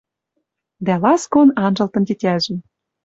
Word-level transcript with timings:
Дӓ 0.85 0.95
ласкон 1.01 1.49
анжылтын 1.65 2.03
тетяжӹм. 2.07 2.57